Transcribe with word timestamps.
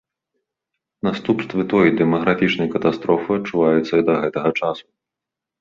Наступствы 1.07 1.61
той 1.75 1.93
дэмаграфічнай 1.99 2.67
катастрофы 2.77 3.31
адчуваюцца 3.41 3.95
да 4.09 4.13
гэтага 4.25 4.49
часу. 4.59 4.85